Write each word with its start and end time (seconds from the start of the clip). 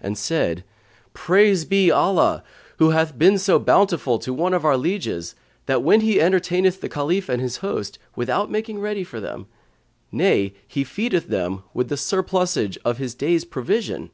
and 0.00 0.18
said, 0.18 0.64
"Praise 1.14 1.64
be 1.64 1.92
Allah, 1.92 2.42
who 2.78 2.90
hath 2.90 3.16
been 3.16 3.38
so 3.38 3.56
bountiful 3.60 4.18
to 4.18 4.32
one 4.34 4.52
of 4.52 4.64
our 4.64 4.76
lieges, 4.76 5.36
that 5.66 5.82
he 6.00 6.20
entertaineth 6.20 6.80
the 6.80 6.88
Caliph 6.88 7.28
and 7.28 7.40
his 7.40 7.58
host, 7.58 8.00
without 8.16 8.50
making 8.50 8.80
ready 8.80 9.04
for 9.04 9.20
them; 9.20 9.46
nay, 10.10 10.54
he 10.66 10.82
feedeth 10.82 11.28
them 11.28 11.62
with 11.72 11.88
the 11.88 11.96
surplusage 11.96 12.76
of 12.84 12.98
his 12.98 13.14
day's 13.14 13.44
provision!" 13.44 14.10